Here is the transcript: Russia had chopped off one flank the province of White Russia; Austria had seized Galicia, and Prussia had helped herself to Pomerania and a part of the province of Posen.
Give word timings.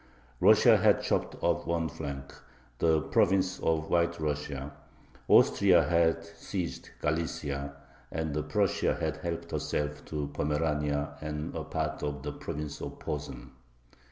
Russia 0.39 0.77
had 0.77 1.03
chopped 1.03 1.35
off 1.43 1.67
one 1.67 1.87
flank 1.87 2.33
the 2.79 3.01
province 3.03 3.59
of 3.59 3.91
White 3.91 4.19
Russia; 4.19 4.71
Austria 5.27 5.83
had 5.83 6.23
seized 6.25 6.89
Galicia, 7.01 7.75
and 8.11 8.49
Prussia 8.49 8.95
had 8.99 9.17
helped 9.17 9.51
herself 9.51 10.03
to 10.05 10.29
Pomerania 10.33 11.19
and 11.21 11.53
a 11.55 11.63
part 11.63 12.01
of 12.01 12.23
the 12.23 12.31
province 12.31 12.81
of 12.81 12.97
Posen. 12.97 13.51